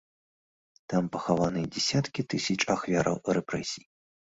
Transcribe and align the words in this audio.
Там 0.93 1.03
пахаваныя 1.17 1.71
дзясяткі 1.77 2.21
тысяч 2.35 2.59
ахвяраў 2.79 3.25
рэпрэсій. 3.41 3.91